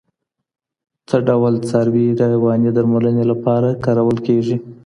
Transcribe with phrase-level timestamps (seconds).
[1.07, 4.57] څه ډول څاروي رواني درملني لپاره کارول کېږي؟